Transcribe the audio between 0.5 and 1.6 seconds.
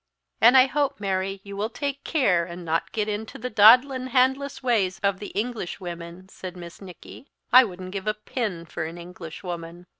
I hope, Mary, you